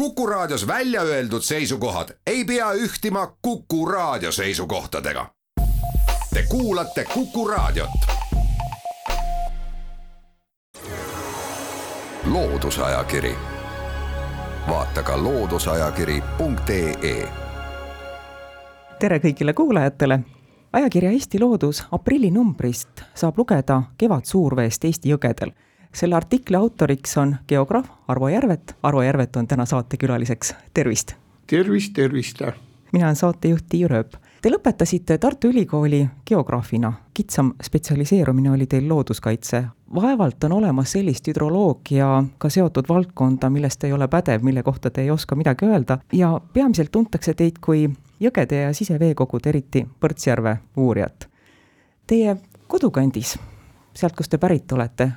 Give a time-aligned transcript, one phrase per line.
[0.00, 5.26] Kuku Raadios välja öeldud seisukohad ei pea ühtima Kuku Raadio seisukohtadega.
[6.34, 7.90] Te kuulate Kuku Raadiot.
[12.24, 13.34] loodusajakiri,
[14.68, 17.28] vaata ka looduseajakiri.ee.
[18.98, 20.20] tere kõigile kuulajatele.
[20.72, 25.50] ajakirja Eesti Loodus aprillinumbrist saab lugeda Kevadsuurveest Eesti jõgedel
[25.92, 28.76] selle artikli autoriks on geograaf Arvo Järvet.
[28.82, 31.14] Arvo Järvet on täna saatekülaliseks, tervist!
[31.46, 32.42] tervist, tervist!
[32.92, 34.14] mina olen saatejuht Tiiu Rööp.
[34.42, 39.64] Te lõpetasite Tartu Ülikooli geograafina, kitsam spetsialiseerumine oli teil looduskaitse.
[39.94, 45.02] vaevalt on olemas sellist hüdroloogiaga seotud valdkonda, milles te ei ole pädev, mille kohta te
[45.02, 51.28] ei oska midagi öelda ja peamiselt tuntakse teid kui jõgede ja siseveekogude, eriti Põrtsjärve uurijat.
[52.06, 52.36] Teie
[52.66, 53.38] kodukandis,
[53.94, 55.12] sealt, kust te pärit olete,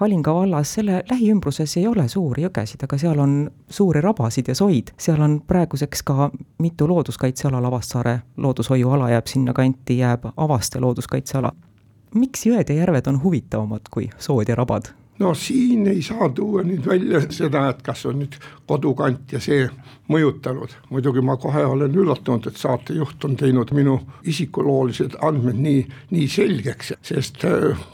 [0.00, 4.90] Valinga vallas, selle lähiümbruses ei ole suuri jõgesid, aga seal on suuri rabasid ja soid.
[4.98, 11.52] seal on praeguseks ka mitu looduskaitseala, Lavassaare loodushoiuala jääb sinna kanti, jääb Avaste looduskaitseala.
[12.14, 14.92] miks jõed ja järved on huvitavamad kui sood ja rabad?
[15.18, 19.68] no siin ei saa tuua nüüd välja seda, et kas on nüüd kodukant ja see
[20.10, 26.28] mõjutanud, muidugi ma kohe olen üllatunud, et saatejuht on teinud minu isikuloolised andmed nii, nii
[26.28, 27.84] selgeks, sest äh,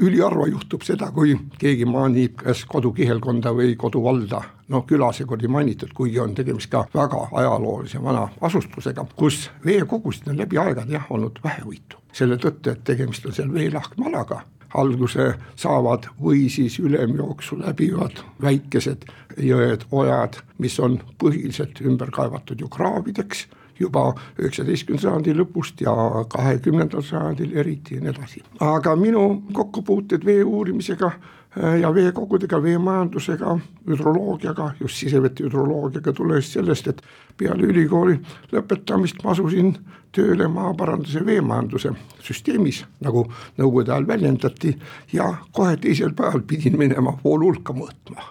[0.00, 6.34] üliharva juhtub seda, kui keegi maanib kas kodukihelkonda või koduvalda, no külasekordi mainitud, kuigi on
[6.34, 12.00] tegemist ka väga ajaloolise vana asustusega, kus veekogusid on läbi aegade jah olnud vähevõitu.
[12.12, 19.04] selle tõttu, et tegemist on seal veelahkmalaga, alguse saavad või siis ülemjooksu läbivad väikesed
[19.38, 23.46] jõed, ojad, mis on põhiliselt ümber kaevatud ju kraavideks
[23.80, 25.94] juba üheksateistkümnenda sajandi lõpust ja
[26.32, 28.42] kahekümnendal sajandil eriti ja nii edasi.
[28.60, 33.58] aga minu kokkupuuted vee uurimisega äh, ja veekogudega, veemajandusega,
[33.88, 37.02] hüdroloogiaga, just sisevete hüdroloogiaga tulenes sellest, et
[37.36, 38.18] peale ülikooli
[38.52, 39.74] lõpetamist ma asusin
[40.14, 41.90] tööle maaparanduse veemajanduse
[42.22, 43.26] süsteemis, nagu
[43.58, 44.76] nõukogude ajal väljendati,
[45.12, 48.28] ja kohe teisel päeval pidin minema vooluhulka mõõtma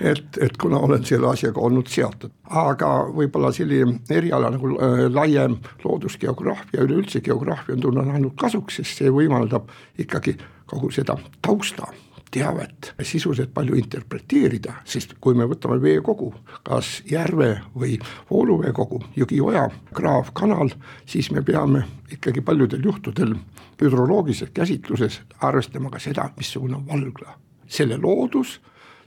[0.00, 5.58] et, et kuna olen selle asjaga olnud seotud, aga võib-olla selline eriala nagu äh, laiem
[5.84, 11.90] loodusgeograafia, üleüldse geograafia on tulnud ainult kasuks, sest see võimaldab ikkagi kogu seda tausta
[12.34, 16.32] teavet sisuliselt palju interpreteerida, sest kui me võtame veekogu,
[16.66, 17.98] kas järve või
[18.30, 20.72] vooluveekogu, jõgi, oja, kraav, kanal,
[21.06, 23.36] siis me peame ikkagi paljudel juhtudel
[23.80, 28.58] hüdroloogilises käsitluses arvestama ka seda, missugune on valgla, selle loodus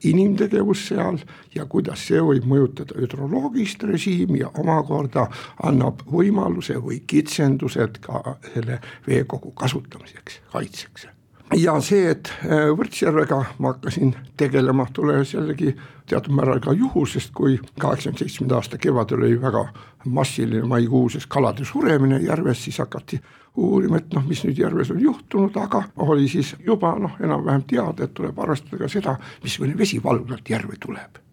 [0.04, 1.20] inimtegevus seal
[1.56, 5.28] ja kuidas see võib mõjutada hüdroloogilist režiimi ja omakorda
[5.64, 11.08] annab võimaluse või kitsendused ka selle veekogu kasutamiseks, kaitseks
[11.56, 15.74] ja see, et äh, Võrtsjärvega ma hakkasin tegelema, tulenes jällegi
[16.08, 19.66] teatud määral ka juhusest, kui kaheksakümne seitsmenda aasta kevadel oli väga
[20.06, 23.20] massiline maikuuses kalade suremine järves, siis hakati
[23.58, 28.06] uurima, et noh, mis nüüd järves on juhtunud, aga oli siis juba noh, enam-vähem teada,
[28.06, 31.24] et tuleb arvestada ka seda, missugune vesi valglalt järve tuleb.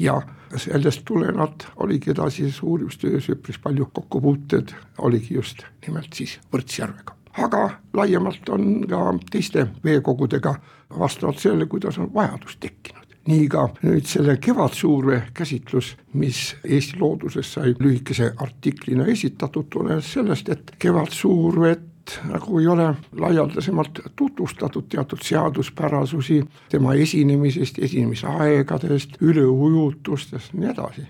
[0.00, 0.14] ja
[0.56, 8.48] sellest tulenevalt oligi edasises uurimistöös üpris palju kokkupuuted, oligi just nimelt siis Võrtsjärvega aga laiemalt
[8.48, 10.54] on ka teiste veekogudega
[10.98, 17.52] vastavalt sellele, kuidas on vajadus tekkinud nii ka nüüd selle kevadsuure käsitlus, mis Eesti looduses
[17.52, 21.86] sai lühikese artiklina esitatud, tulenes sellest, et kevadsuurvet
[22.30, 31.06] nagu ei ole laialdasemalt tutvustatud teatud seaduspärasusi tema esinemisest, esinemisaegadest, üleujutustest, nii edasi.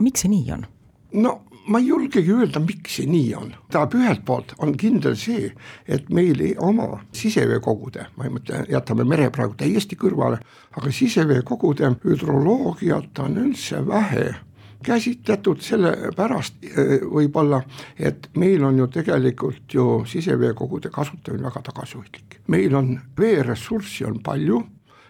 [0.00, 0.66] miks see nii on?
[1.12, 5.52] no ma ei julgegi öelda, miks see nii on, tähendab ühelt poolt on kindel see,
[5.88, 10.40] et meil ei oma siseveekogude, ma ei mõtle, jätame mere praegu täiesti kõrvale,
[10.76, 14.28] aga siseveekogude hüdroloogiat on üldse vähe
[14.84, 17.60] käsitletud sellepärast eh, võib-olla,
[17.98, 22.40] et meil on ju tegelikult ju siseveekogude kasutamine väga tagasihoidlik.
[22.46, 24.62] meil on veeressurssi on palju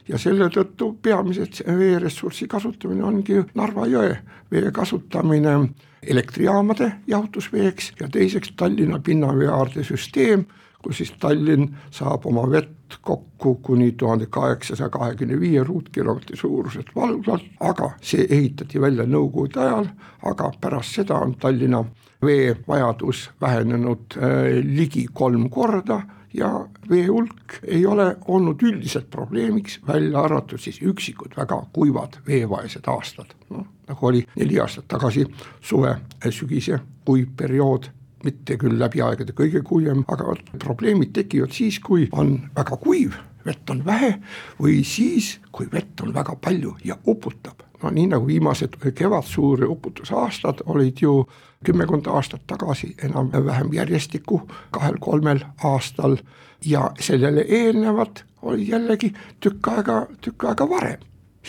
[0.08, 4.16] ja selle tõttu peamiselt veeressursi kasutamine ongi Narva jõe
[4.50, 5.58] vee kasutamine
[6.02, 10.46] elektrijaamade jahutusveeks ja teiseks Tallinna pinnaveeaarde süsteem,
[10.82, 17.44] kus siis Tallinn saab oma vett kokku kuni tuhande kaheksasaja kahekümne viie ruutkilomeetri suuruselt valglalt,
[17.60, 19.90] aga see ehitati välja nõukogude ajal,
[20.24, 21.84] aga pärast seda on Tallinna
[22.24, 26.00] veevajadus vähenenud äh, ligi kolm korda
[26.34, 32.86] ja vee hulk ei ole olnud üldiselt probleemiks, välja arvatud siis üksikud väga kuivad veevaesed
[32.86, 35.24] aastad, noh nagu oli neli aastat tagasi
[35.60, 35.94] suve,
[36.30, 37.88] sügise kuiv periood
[38.24, 43.14] mitte küll läbi aegade kõige kuivem, aga probleemid tekivad siis, kui on väga kuiv,
[43.46, 44.16] vett on vähe
[44.58, 47.62] või siis, kui vett on väga palju ja uputab.
[47.82, 51.28] no nii nagu viimased kevadsuure uputusaastad olid ju
[51.64, 56.16] kümmekond aastat tagasi enam-vähem järjestikku kahel-kolmel aastal
[56.64, 61.00] ja sellele eelnevad olid jällegi tükk aega, tükk aega varem.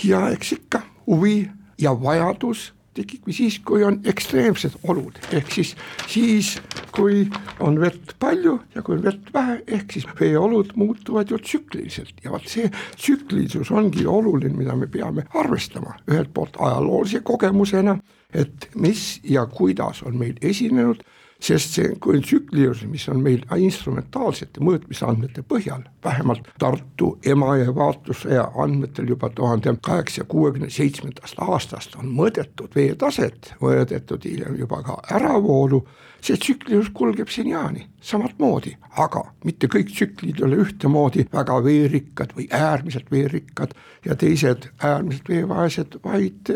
[0.04, 5.74] ja eks ikka huvi ja vajadus tekibki siis, kui on ekstreemsed olud, ehk siis
[6.10, 6.56] siis,
[6.96, 7.26] kui
[7.64, 12.16] on vett palju ja kui on vett vähe, ehk siis veeolud muutuvad ju tsükliliselt.
[12.24, 15.96] Ja vot see tsüklilisus ongi oluline, mida me peame arvestama.
[16.12, 17.98] Ühelt poolt ajaloolise kogemusena,
[18.34, 21.02] et mis ja kuidas on meil esinenud
[21.40, 29.30] sest see tsüklilisus, mis on meil instrumentaalsete mõõtmisandmete põhjal, vähemalt Tartu Emajõe vaatlusaja andmetel juba
[29.30, 35.86] tuhande kaheksasaja kuuekümne seitsmendast aastast on mõõdetud veetaset, mõõdetud hiljem juba ka äravoolu,
[36.22, 42.34] see tsüklilisus kulgeb seniaani samat moodi, aga mitte kõik tsüklid ei ole ühtemoodi väga veerikkad
[42.38, 43.76] või äärmiselt veerikkad
[44.06, 46.52] ja teised äärmiselt veevaesed, vaid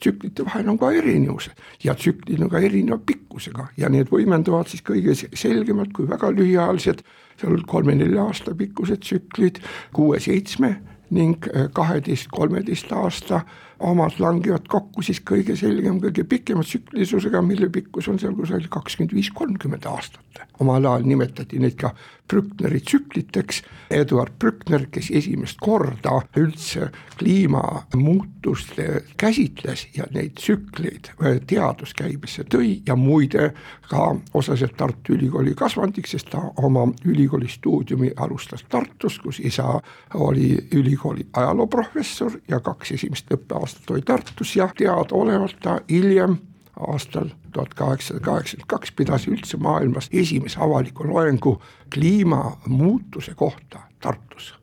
[0.00, 4.84] tsüklite vahel on ka erinevused ja tsüklid on ka erineva pikkusega ja need võimenduvad siis
[4.86, 7.04] kõige selgemalt kui väga lühiajalised,
[7.40, 9.62] seal kolme-nelja aasta pikkused tsüklid,
[9.96, 10.74] kuue-seitsme
[11.10, 13.44] ning kaheteist-kolmeteist aasta
[13.80, 19.14] omad langevad kokku siis kõige selgem, kõige pikema tsüklilisusega, mille pikkus on seal kusagil kakskümmend
[19.16, 20.24] viis, kolmkümmend aastat.
[20.60, 21.94] omal ajal nimetati neid ka
[22.30, 28.78] Brückneri tsükliteks, Eduard Brückner, kes esimest korda üldse kliimamuutust
[29.16, 31.10] käsitles ja neid tsükleid
[31.46, 33.50] teaduskäibesse tõi ja muide
[33.88, 39.80] ka osaliselt Tartu Ülikooli kasvandiks, sest ta oma ülikooli stuudiumi alustas Tartus, kus isa
[40.14, 46.36] oli ülikooli ajalooprofessor ja kaks esimest õppeaastat aastat oli Tartus ja teadaolevalt ta hiljem
[46.76, 51.62] aastal tuhat kaheksasada kaheksakümmend kaks pidas üldse maailmas esimese avaliku loengu
[51.94, 54.54] kliimamuutuse kohta Tartus.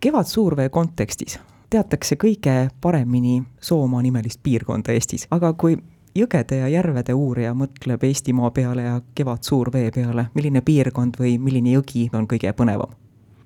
[0.00, 1.38] Kevadsuurvee kontekstis
[1.70, 5.76] teatakse kõige paremini Soomaa nimelist piirkonda Eestis, aga kui
[6.14, 12.10] jõgede ja järvede uurija mõtleb Eestimaa peale ja Kevadsuurvee peale, milline piirkond või milline jõgi
[12.12, 13.01] on kõige põnevam?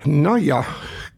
[0.07, 0.69] Nojah,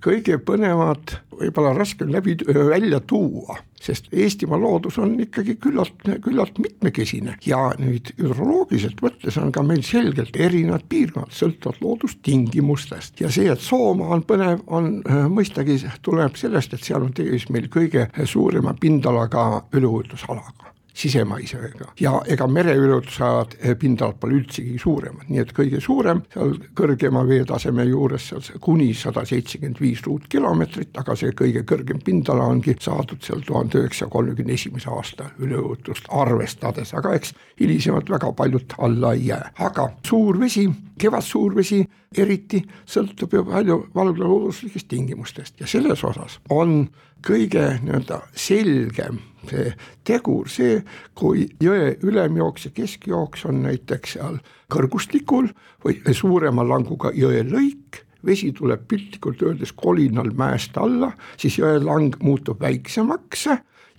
[0.04, 6.58] kõige põnevad võib-olla raske on läbi välja tuua, sest Eestimaa loodus on ikkagi küllalt, küllalt
[6.58, 7.36] mitmekesine.
[7.46, 13.20] Ja nüüd hüdroloogiliselt võttes on ka meil selgelt erinevad piirkonnad, sõltuvalt loodustingimustest.
[13.22, 14.98] Ja see, et Soomaa on põnev, on
[15.34, 21.92] mõistagi, tuleb sellest, et seal on tegemist meil kõige suurema pindalaga üleujutusalaga sisemaisega.
[22.00, 27.86] Ja ega mereületusajad eh, pindalad pole üldsegi suuremad, nii et kõige suurem seal kõrgema veetaseme
[27.86, 33.22] juures seal see kuni sada seitsekümmend viis ruutkilomeetrit, aga see kõige kõrgem pindala ongi saadud
[33.24, 39.28] seal tuhande üheksasaja kolmekümne esimese aasta üleujutust arvestades, aga eks hilisemalt väga paljud alla ei
[39.30, 40.66] jää, aga suur vesi,
[40.98, 41.82] kevadsuurvesi
[42.18, 45.60] eriti sõltub ju palju valglooduslikest tingimustest.
[45.60, 46.88] Ja selles osas on
[47.26, 49.72] kõige nii-öelda selgem see
[50.04, 50.82] tegur, see,
[51.18, 54.38] kui jõe ülemjooks ja keskjooks on näiteks seal
[54.72, 55.50] kõrgustikul
[55.84, 63.48] või suurema languga jõelõik, vesi tuleb piltlikult öeldes kolinal mäest alla, siis jõelang muutub väiksemaks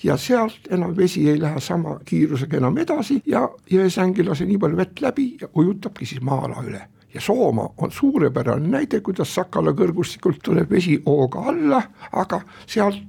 [0.04, 4.58] ja sealt enam vesi ei lähe sama kiirusega enam edasi ja jõesäng ei lase nii
[4.60, 6.82] palju vett läbi ja ujutabki siis maa-ala üle.
[7.14, 11.82] Ja Soomaa on suurepärane näide, kuidas Sakala kõrgustikult tuleb vesi hooga alla,
[12.12, 13.02] aga sealt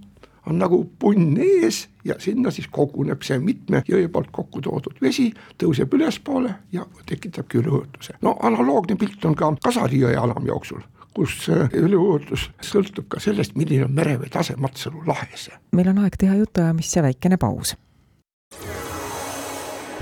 [0.50, 5.30] on nagu punn ees ja sinna siis koguneb see mitme jõe poolt kokku toodud vesi,
[5.58, 8.18] tõuseb ülespoole ja tekitabki üleujutuse.
[8.22, 10.80] no analoogne pilt on ka Kasari jõe alamjooksul
[11.14, 15.50] kus äh, üleujutus sõltub ka sellest, milline on merevee tase Matsalu lahes.
[15.72, 17.76] meil on aeg teha jutuajamist ja väikene paus.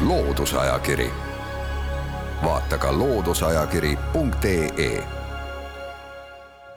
[0.00, 1.10] loodusajakiri,
[2.44, 5.17] vaata ka looduseajakiri.ee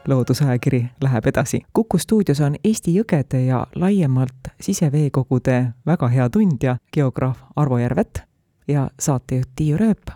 [0.07, 1.61] loodusajakiri läheb edasi.
[1.73, 8.23] kuku stuudios on Eesti jõgede ja laiemalt siseveekogude väga hea tundja, geograaf Arvo Järvet
[8.67, 10.11] ja saatejuht Tiiu Rööp.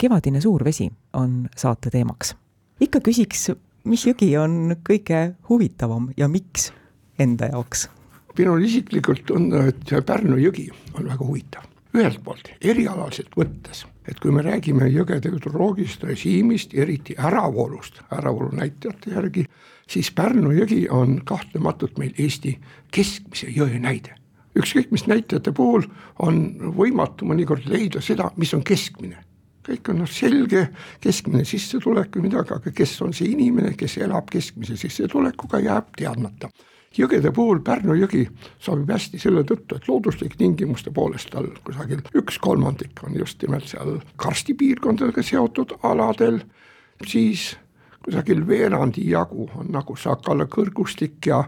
[0.00, 2.36] kevadine suurvesi on saate teemaks.
[2.80, 3.50] ikka küsiks,
[3.84, 6.72] mis jõgi on kõige huvitavam ja miks
[7.18, 7.88] enda jaoks?
[8.38, 9.30] minul isiklikult
[9.68, 11.62] et Pärnu jõgi on väga huvitav
[11.94, 19.14] ühelt poolt erialaliselt võttes, et kui me räägime jõgede hüdroloogilisest režiimist, eriti äravoolust, äravoolu näitajate
[19.14, 19.44] järgi,
[19.88, 22.58] siis Pärnu jõgi on kahtlematult meil Eesti
[22.90, 24.16] keskmise jõe näide.
[24.58, 25.84] ükskõik mis näitajate puhul
[26.18, 29.29] on võimatu mõnikord leida seda, mis on keskmine
[29.66, 30.66] kõik on noh selge,
[31.00, 36.50] keskmine sissetulek või midagi, aga kes on see inimene, kes elab keskmise sissetulekuga, jääb teadmata.
[36.96, 38.24] Jõgede puhul Pärnu jõgi
[38.58, 43.68] sobib hästi selle tõttu, et looduslike tingimuste poolest tal kusagil üks kolmandik on just nimelt
[43.70, 46.40] seal karstipiirkondadega seotud aladel,
[47.06, 47.52] siis
[48.04, 51.42] kusagil veerandi jagu on nagu Sakala kõrgustik ja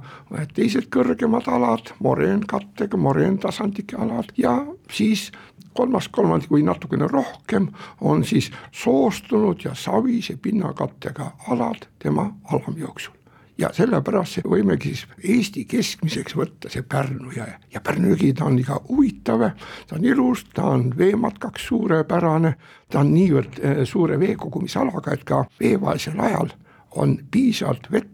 [0.55, 4.33] teised kõrgemad alad, moreenkattega, moreentasandike alad.
[4.37, 4.59] Ja
[4.93, 5.31] siis
[5.73, 13.22] kolmas kolmandik või natukene rohkem on siis soostunud ja savise pinnakattega alad tema alamjooksul
[13.59, 18.59] ja sellepärast võimegi siis Eesti keskmiseks võtta see Pärnu jõe ja Pärnu jõgi, ta on
[18.59, 19.45] iga huvitav,
[19.89, 22.55] ta on ilus, ta on veematkaks suurepärane,
[22.91, 26.55] ta on niivõrd eh, suure veekogumisalaga, et ka veevaesel ajal
[26.97, 28.11] on piisavalt vett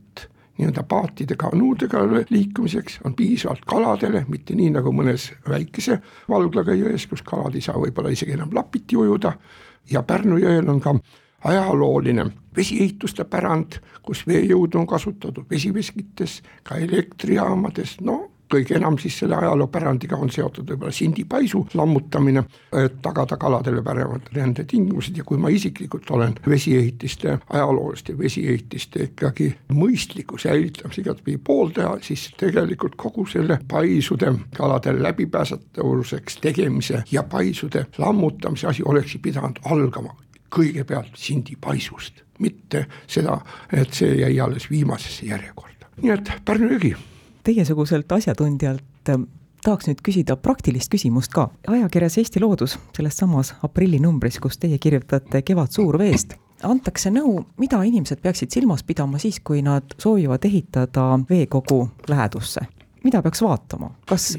[0.58, 1.98] nii-öelda paatide, kanuudega
[2.30, 7.78] liikumiseks, on piisavalt kaladele, mitte nii nagu mõnes väikese valglaga jões, kus kalad ei saa
[7.78, 9.36] võib-olla isegi enam lapiti ujuda.
[9.90, 10.96] Ja Pärnu jõel on ka
[11.44, 12.26] ajalooline
[12.56, 20.16] vesiehituste pärand, kus veejõudu on kasutatud vesiveskites, ka elektrijaamades, no kõige enam siis selle ajaloopärandiga
[20.16, 22.42] on seotud võib-olla Sindi paisu lammutamine,
[22.84, 25.16] et tagada kaladele paremad rändetingimused.
[25.16, 32.96] Ja kui ma isiklikult olen vesiehitiste ajalooliste vesiehitiste ikkagi mõistliku säilitamise igatpidi pooldaja, siis tegelikult
[32.96, 40.16] kogu selle paisude kaladele läbipääsetavuseks tegemise ja paisude lammutamise asi olekski pidanud algama
[40.54, 43.40] kõigepealt Sindi paisust, mitte seda,
[43.72, 46.94] et see jäi alles viimasesse järjekorda, nii et Pärnu jõgi.
[47.44, 49.22] Teiesuguselt asjatundjalt äh,
[49.64, 51.48] tahaks nüüd küsida praktilist küsimust ka.
[51.66, 58.22] ajakirjas Eesti Loodus, selles samas aprillinumbris, kus teie kirjutate Kevad suurveest, antakse nõu, mida inimesed
[58.22, 62.66] peaksid silmas pidama siis, kui nad soovivad ehitada veekogu lähedusse
[63.04, 64.30] mida peaks vaatama, kas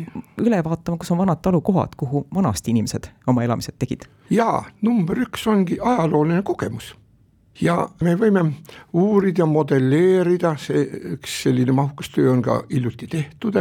[0.41, 4.07] üle vaatama, kus on vanad talukohad, kuhu vanasti inimesed oma elamised tegid?
[4.29, 6.93] jaa, number üks ongi ajalooline kogemus
[7.61, 8.45] ja me võime
[8.93, 10.85] uurida, modelleerida, see
[11.15, 13.59] üks selline mahukas töö on ka hiljuti tehtud,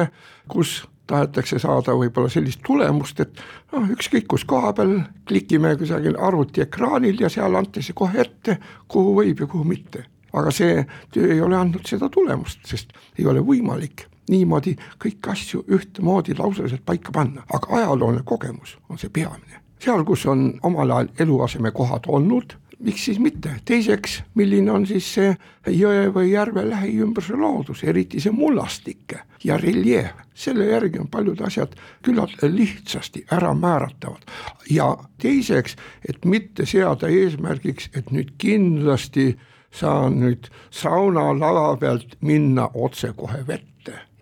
[0.48, 3.40] kus tahetakse saada võib-olla sellist tulemust, et
[3.72, 9.40] noh, ükskõik kus koha peal klikime kusagil arvutiekraanil ja seal antakse kohe ette, kuhu võib
[9.40, 10.04] ja kuhu mitte.
[10.38, 15.64] aga see töö ei ole andnud seda tulemust, sest ei ole võimalik niimoodi kõiki asju
[15.74, 19.62] ühtemoodi lauseliselt paika panna, aga ajalooline kogemus on see peamine.
[19.78, 25.32] seal, kus on omal ajal eluasemekohad olnud, miks siis mitte, teiseks, milline on siis see
[25.74, 31.74] jõe või järve lähiümbruse loodus, eriti see mullastik ja reljeef, selle järgi on paljud asjad
[32.06, 34.22] küllalt lihtsasti ära määratavad.
[34.70, 35.76] ja teiseks,
[36.08, 39.36] et mitte seada eesmärgiks, et nüüd kindlasti
[39.70, 43.67] saan nüüd saunalava pealt minna otsekohe vette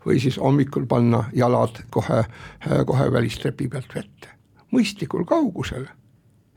[0.07, 2.25] või siis hommikul panna jalad kohe,
[2.87, 4.29] kohe välistrepi pealt vette.
[4.73, 5.87] mõistlikul kaugusel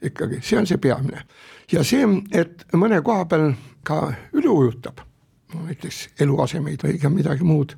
[0.02, 1.24] ikkagi, see on see peamine.
[1.72, 3.54] ja see, et mõne koha peal
[3.84, 5.02] ka üle ujutab,
[5.54, 7.76] no näiteks eluasemeid või ka midagi muud,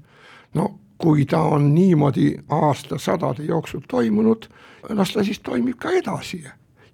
[0.54, 0.70] no
[1.02, 4.46] kui ta on niimoodi aastasadade jooksul toimunud,
[4.90, 6.44] las ta siis toimib ka edasi.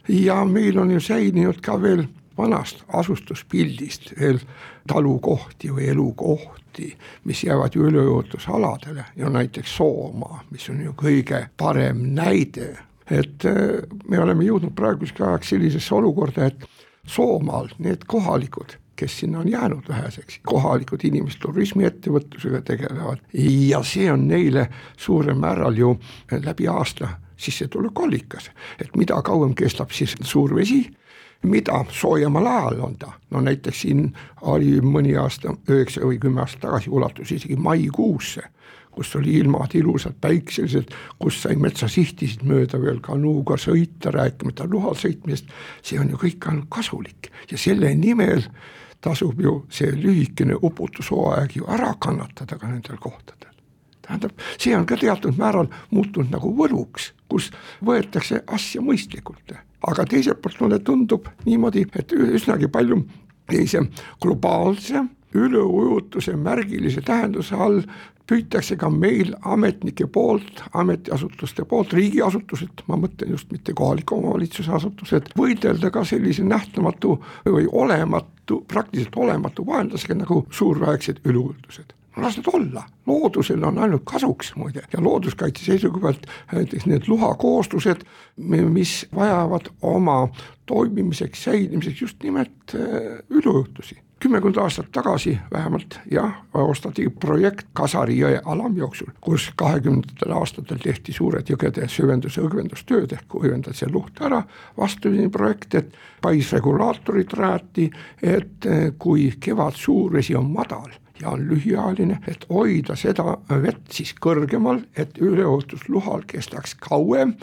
[0.07, 4.39] ja meil on ju säilinud ka veel vanast asustuspildist veel
[4.87, 6.93] talukohti või elukohti,
[7.25, 12.77] mis jäävad ju üleujutusaladele ja näiteks Soomaa, mis on ju kõige parem näide,
[13.11, 16.67] et äh, me oleme jõudnud praeguseks ajaks sellisesse olukorda, et
[17.07, 23.21] Soomaal need kohalikud kes sinna on jäänud väheseks, kohalikud inimesed turismiettevõtlusega tegelevad.
[23.69, 24.67] Ja see on neile
[24.97, 25.91] suurel määral ju
[26.31, 28.49] läbi aasta sissetulekuallikas,
[28.81, 30.87] et mida kauem kestab siis suur vesi,
[31.43, 36.65] mida soojemal ajal on ta, no näiteks siin oli mõni aasta, üheksa või kümme aastat
[36.67, 38.43] tagasi ulatus isegi maikuusse,
[38.91, 45.53] kus oli ilmad ilusad, päikselised, kus sai metsasihtisid mööda veel kanuuga sõita, rääkimata luhal sõitmisest,
[45.85, 47.29] see on ju kõik ainult kasulik.
[47.51, 48.41] Ja selle nimel
[49.01, 53.53] tasub ju see lühikene uputushooaeg ju ära kannatada ka nendel kohtadel.
[54.07, 57.51] Tähendab, see on ka teatud määral muutunud nagu võluks, kus
[57.85, 59.55] võetakse asja mõistlikult.
[59.87, 63.03] Aga teiselt poolt mulle tundub niimoodi, et üsnagi palju
[63.47, 63.83] sellise
[64.21, 65.03] globaalse
[65.37, 67.81] üleujutuse märgilise tähenduse all
[68.27, 75.29] püütakse ka meil ametnike poolt, ametiasutuste poolt, riigiasutused, ma mõtlen just mitte kohaliku omavalitsuse asutused,
[75.39, 82.83] võidelda ka sellise nähtamatu või olematu, praktiliselt olematu vaenlasega nagu suurväiksed üleujutused las need olla,
[83.05, 84.81] loodusel on ainult kasuks muide.
[84.93, 88.03] Ja looduskaitse seisukohalt näiteks need luhakooslused,
[88.69, 90.27] mis vajavad oma
[90.65, 98.39] toimimiseks, säilimiseks just nimelt äh, üleujutusi kümmekond aastat tagasi vähemalt jah, ostati projekt Kasari jõe
[98.45, 104.41] alamjooksul, kus kahekümnendatel aastatel tehti suured jõgede süvendus- ja õgvendustööd ehk õgvendati see luht ära,
[104.77, 110.89] vastupidine projekt, et paisregulaatorid rajati, et äh, kui kevad suurvesi on madal
[111.21, 117.35] ja on lühiajaline, et hoida seda vett siis kõrgemal, et üleujutusluhal kestaks kauem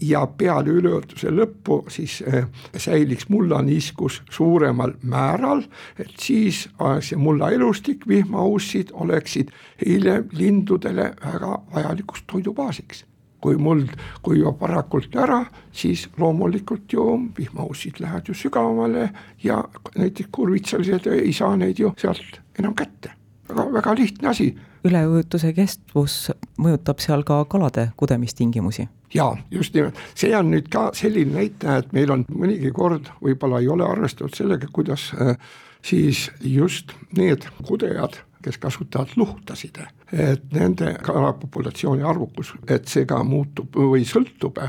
[0.00, 5.64] ja peale üleujutuse lõppu siis äh, säiliks mullaniiskus suuremal määral,
[5.98, 9.52] et siis äh, see mullaelustik, vihmaussid oleksid
[9.86, 13.04] hiljem lindudele väga vajalikuks toidubaasiks
[13.40, 13.92] kui muld
[14.24, 17.04] kuivab varakult ära, siis loomulikult ju
[17.36, 19.10] vihmaussid lähevad ju sügavamale
[19.42, 19.62] ja
[19.96, 23.12] näiteks kurvitsalised ei saa neid ju sealt enam kätte.
[23.48, 24.56] väga, väga lihtne asi.
[24.84, 28.88] üleujutuse kestvus mõjutab seal ka kalade kudemistingimusi?
[29.14, 33.60] jaa, just nimelt, see on nüüd ka selline näitaja, et meil on mõnigi kord võib-olla
[33.60, 35.36] ei ole arvestatud sellega, kuidas äh,
[35.82, 39.80] siis just need kudejad kes kasutavad luhtasid,
[40.12, 44.60] et nende kalapopulatsiooni arvukus, et see ka muutub või sõltub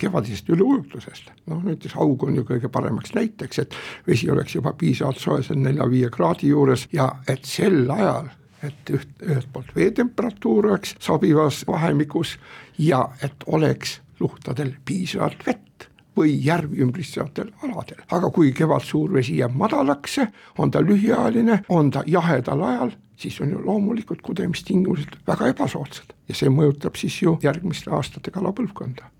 [0.00, 1.30] kevadisest üleujutusest.
[1.46, 3.76] noh näiteks haug on ju kõige paremaks näiteks, et
[4.08, 8.32] vesi oleks juba piisavalt soe seal nelja-viie kraadi juures ja et sel ajal
[8.64, 12.38] et üht, ühelt poolt veetemperatuur oleks sobivas vahemikus
[12.78, 18.00] ja et oleks luhtadel piisavalt vett või järvi ümbritsevatel aladel.
[18.10, 20.18] aga kui kevadsuurvesi jääb madalaks,
[20.58, 26.34] on ta lühiajaline, on ta jahedal ajal, siis on ju loomulikult kudemistingimused väga ebasoodsad ja
[26.34, 29.10] see mõjutab siis ju järgmiste aastate kalapõlvkonda.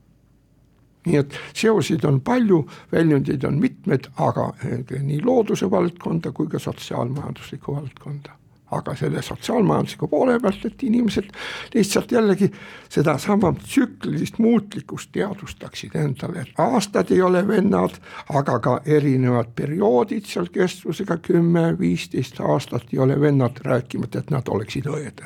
[1.06, 4.48] nii et seoseid on palju, väljundeid on mitmed, aga
[4.90, 8.34] nii looduse valdkonda kui ka sotsiaalmajanduslikku valdkonda
[8.70, 11.28] aga selle sotsiaalmajandusliku poole pealt, et inimesed
[11.74, 12.50] lihtsalt jällegi
[12.88, 18.00] sedasama tsüklilist muutlikkust teadvustaksid endale, et aastad ei ole vennad,
[18.34, 24.48] aga ka erinevad perioodid seal kestvusega kümme, viisteist aastat ei ole vennad, rääkimata, et nad
[24.48, 25.22] oleksid õed.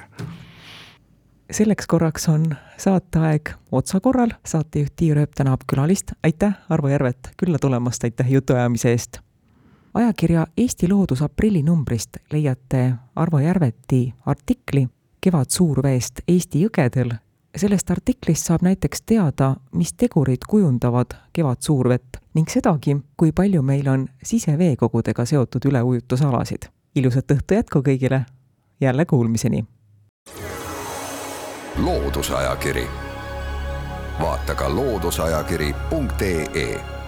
[1.50, 2.44] Selleks korraks on
[2.78, 9.18] saateaeg otsakorral, saatejuht Tiia Rööp tänab külalist, aitäh, Arvo Järvet, külla tulemast, aitäh jutuajamise eest
[9.94, 14.88] ajakirja Eesti Loodus aprillinumbrist leiate Arvo Järveti artikli
[15.20, 17.14] Kevad suurveest Eesti jõgedel.
[17.56, 24.08] sellest artiklist saab näiteks teada, mis tegurid kujundavad kevadsuurvett ning sedagi, kui palju meil on
[24.22, 26.62] siseveekogudega seotud üleujutusalasid.
[26.94, 28.24] ilusat õhtu jätku kõigile,
[28.80, 29.64] jälle kuulmiseni!
[31.76, 32.86] loodusajakiri,
[34.20, 36.99] vaata ka looduseajakiri.ee